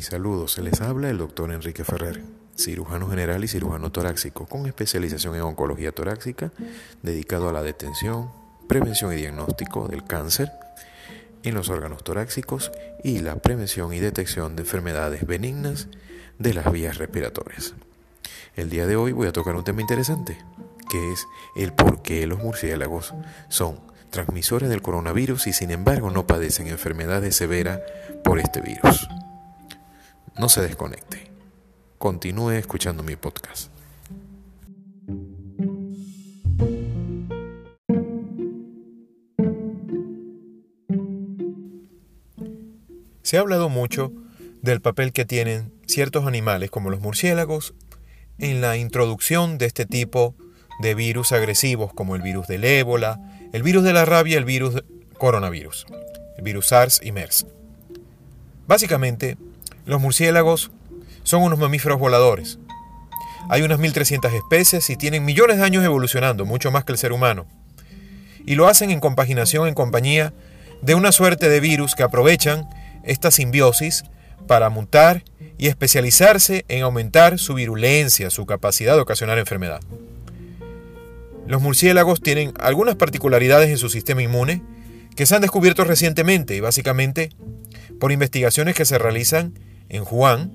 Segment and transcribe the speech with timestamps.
[0.00, 2.22] Mis saludos, se les habla el doctor Enrique Ferrer,
[2.56, 6.52] cirujano general y cirujano torácico con especialización en oncología torácica,
[7.02, 8.30] dedicado a la detención,
[8.66, 10.50] prevención y diagnóstico del cáncer
[11.42, 12.72] en los órganos torácicos
[13.04, 15.88] y la prevención y detección de enfermedades benignas
[16.38, 17.74] de las vías respiratorias.
[18.56, 20.38] El día de hoy voy a tocar un tema interesante,
[20.88, 21.26] que es
[21.56, 23.12] el por qué los murciélagos
[23.50, 27.80] son transmisores del coronavirus y sin embargo no padecen enfermedades severas
[28.24, 29.06] por este virus.
[30.38, 31.30] No se desconecte.
[31.98, 33.70] Continúe escuchando mi podcast.
[43.22, 44.12] Se ha hablado mucho
[44.62, 47.74] del papel que tienen ciertos animales como los murciélagos
[48.38, 50.34] en la introducción de este tipo
[50.80, 53.20] de virus agresivos como el virus del ébola,
[53.52, 54.82] el virus de la rabia, el virus
[55.18, 55.86] coronavirus,
[56.38, 57.46] el virus SARS y MERS.
[58.66, 59.36] Básicamente,
[59.86, 60.70] los murciélagos
[61.22, 62.58] son unos mamíferos voladores.
[63.48, 67.12] Hay unas 1300 especies y tienen millones de años evolucionando, mucho más que el ser
[67.12, 67.46] humano.
[68.46, 70.32] Y lo hacen en compaginación, en compañía
[70.82, 72.68] de una suerte de virus que aprovechan
[73.04, 74.04] esta simbiosis
[74.46, 75.24] para mutar
[75.58, 79.80] y especializarse en aumentar su virulencia, su capacidad de ocasionar enfermedad.
[81.46, 84.62] Los murciélagos tienen algunas particularidades en su sistema inmune
[85.16, 87.30] que se han descubierto recientemente y básicamente
[87.98, 89.54] por investigaciones que se realizan
[89.90, 90.52] en Wuhan,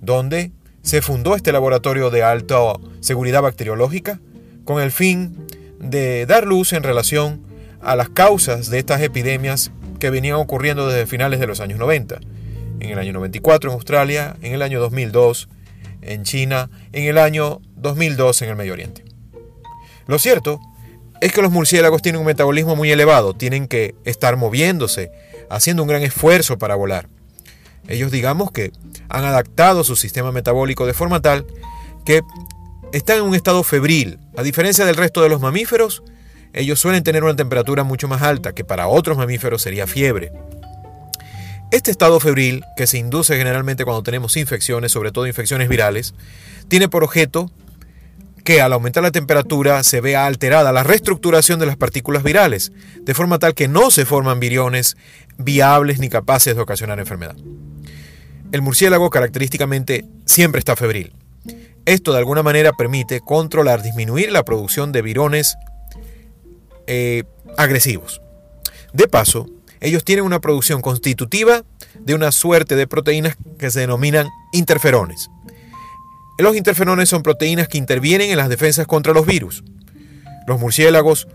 [0.00, 2.56] donde se fundó este laboratorio de alta
[3.00, 4.20] seguridad bacteriológica
[4.64, 5.46] con el fin
[5.80, 7.42] de dar luz en relación
[7.80, 12.20] a las causas de estas epidemias que venían ocurriendo desde finales de los años 90.
[12.80, 15.48] En el año 94 en Australia, en el año 2002
[16.02, 19.04] en China, en el año 2002 en el Medio Oriente.
[20.06, 20.60] Lo cierto
[21.20, 25.10] es que los murciélagos tienen un metabolismo muy elevado, tienen que estar moviéndose,
[25.48, 27.08] haciendo un gran esfuerzo para volar.
[27.88, 28.72] Ellos digamos que
[29.08, 31.46] han adaptado su sistema metabólico de forma tal
[32.04, 32.22] que
[32.92, 34.18] están en un estado febril.
[34.36, 36.02] A diferencia del resto de los mamíferos,
[36.52, 40.32] ellos suelen tener una temperatura mucho más alta, que para otros mamíferos sería fiebre.
[41.72, 46.14] Este estado febril, que se induce generalmente cuando tenemos infecciones, sobre todo infecciones virales,
[46.68, 47.50] tiene por objeto
[48.44, 53.14] que al aumentar la temperatura se vea alterada la reestructuración de las partículas virales, de
[53.14, 54.96] forma tal que no se forman viriones
[55.38, 57.34] viables ni capaces de ocasionar enfermedad.
[58.54, 61.12] El murciélago característicamente siempre está febril.
[61.86, 65.56] Esto de alguna manera permite controlar, disminuir la producción de virones
[66.86, 67.24] eh,
[67.56, 68.22] agresivos.
[68.92, 69.48] De paso,
[69.80, 71.64] ellos tienen una producción constitutiva
[71.98, 75.30] de una suerte de proteínas que se denominan interferones.
[76.38, 79.64] Los interferones son proteínas que intervienen en las defensas contra los virus.
[80.46, 81.26] Los murciélagos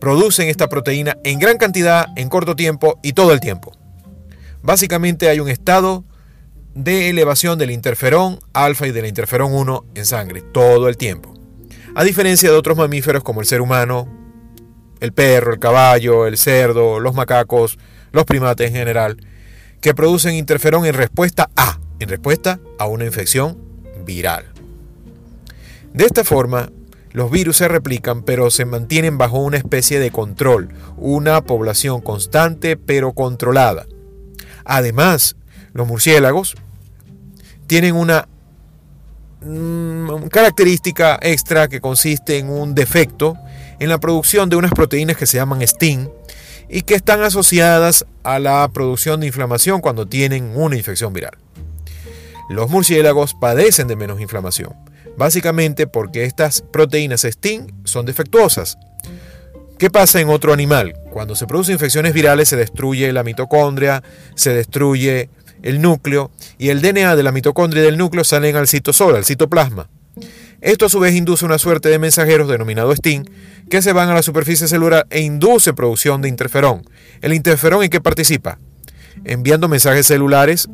[0.00, 3.76] producen esta proteína en gran cantidad, en corto tiempo y todo el tiempo.
[4.62, 6.04] Básicamente hay un estado
[6.74, 11.34] de elevación del interferón alfa y del interferón 1 en sangre todo el tiempo.
[11.94, 14.08] A diferencia de otros mamíferos como el ser humano,
[15.00, 17.78] el perro, el caballo, el cerdo, los macacos,
[18.10, 19.16] los primates en general,
[19.80, 23.58] que producen interferón en respuesta a, en respuesta a una infección
[24.04, 24.46] viral.
[25.92, 26.70] De esta forma,
[27.12, 32.76] los virus se replican pero se mantienen bajo una especie de control, una población constante
[32.76, 33.86] pero controlada.
[34.64, 35.36] Además,
[35.74, 36.54] los murciélagos
[37.66, 38.28] tienen una
[39.42, 43.36] mm, característica extra que consiste en un defecto
[43.80, 46.08] en la producción de unas proteínas que se llaman STING
[46.68, 51.36] y que están asociadas a la producción de inflamación cuando tienen una infección viral.
[52.48, 54.74] Los murciélagos padecen de menos inflamación,
[55.16, 58.78] básicamente porque estas proteínas STING son defectuosas.
[59.78, 60.94] ¿Qué pasa en otro animal?
[61.10, 64.02] Cuando se producen infecciones virales se destruye la mitocondria,
[64.36, 65.30] se destruye
[65.64, 69.88] el núcleo y el DNA de la mitocondria del núcleo salen al citosol, al citoplasma.
[70.60, 73.24] Esto a su vez induce una suerte de mensajeros denominados STING
[73.70, 76.82] que se van a la superficie celular e induce producción de interferón.
[77.22, 78.58] ¿El interferón en qué participa?
[79.24, 80.68] Enviando mensajes celulares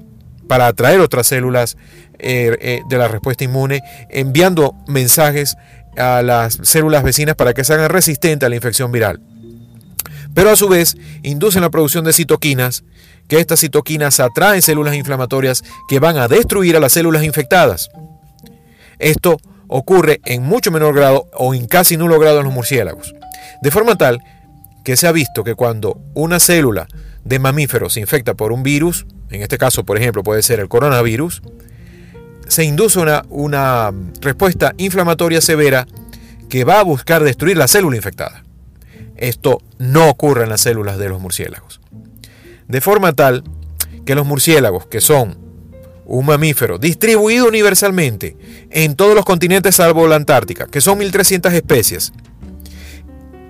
[0.48, 1.76] para atraer otras células
[2.18, 5.56] eh, eh, de la respuesta inmune, enviando mensajes
[5.96, 9.20] a las células vecinas para que se hagan resistentes a la infección viral.
[10.34, 12.84] Pero a su vez inducen la producción de citoquinas
[13.28, 17.88] que estas citoquinas atraen células inflamatorias que van a destruir a las células infectadas.
[18.98, 19.38] Esto
[19.68, 23.14] ocurre en mucho menor grado o en casi nulo grado en los murciélagos.
[23.62, 24.20] De forma tal
[24.84, 26.88] que se ha visto que cuando una célula
[27.24, 30.68] de mamífero se infecta por un virus, en este caso por ejemplo puede ser el
[30.68, 31.42] coronavirus,
[32.48, 35.86] se induce una, una respuesta inflamatoria severa
[36.48, 38.42] que va a buscar destruir la célula infectada.
[39.20, 41.80] Esto no ocurre en las células de los murciélagos.
[42.66, 43.44] De forma tal
[44.04, 45.38] que los murciélagos, que son
[46.06, 48.36] un mamífero distribuido universalmente
[48.70, 52.12] en todos los continentes salvo la Antártica, que son 1.300 especies,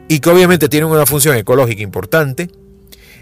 [0.09, 2.51] y que obviamente tienen una función ecológica importante,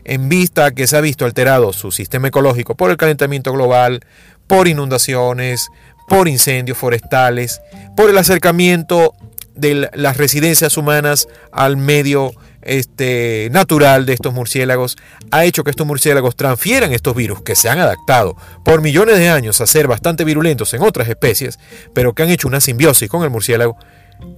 [0.04, 4.00] en vista que se ha visto alterado su sistema ecológico por el calentamiento global,
[4.46, 5.68] por inundaciones,
[6.08, 7.60] por incendios forestales,
[7.94, 9.14] por el acercamiento
[9.58, 12.32] de las residencias humanas al medio
[12.62, 14.96] este, natural de estos murciélagos
[15.30, 19.28] ha hecho que estos murciélagos transfieran estos virus que se han adaptado por millones de
[19.28, 21.58] años a ser bastante virulentos en otras especies,
[21.94, 23.76] pero que han hecho una simbiosis con el murciélago,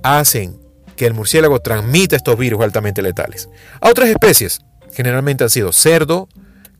[0.03, 0.59] hacen
[0.97, 3.49] que el murciélago transmita estos virus altamente letales.
[3.81, 4.61] A otras especies,
[4.93, 6.29] generalmente han sido cerdo,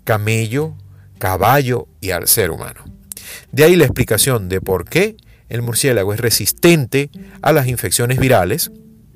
[0.05, 0.75] camello,
[1.19, 2.85] caballo y al ser humano.
[3.53, 5.17] De ahí la explicación de por qué
[5.51, 7.11] el murciélago es resistente
[7.43, 8.71] a las infecciones virales,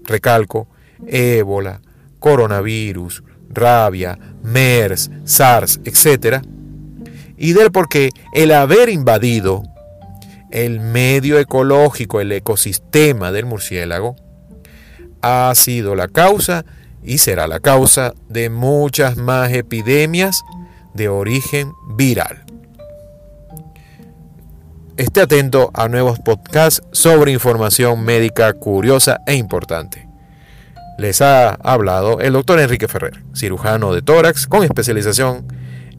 [0.04, 0.68] recalco,
[1.06, 1.80] ébola,
[2.18, 6.44] coronavirus, rabia, MERS, SARS, etc.
[7.38, 9.62] Y del por qué el haber invadido
[10.50, 14.16] el medio ecológico, el ecosistema del murciélago,
[15.22, 16.64] ha sido la causa
[17.02, 20.42] y será la causa de muchas más epidemias
[20.94, 22.43] de origen viral.
[24.96, 30.06] Esté atento a nuevos podcasts sobre información médica curiosa e importante.
[30.98, 35.48] Les ha hablado el doctor Enrique Ferrer, cirujano de tórax con especialización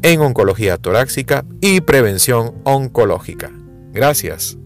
[0.02, 3.52] en oncología torácica y prevención oncológica.
[3.92, 4.58] Gracias.